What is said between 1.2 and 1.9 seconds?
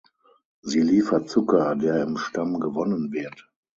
Zucker,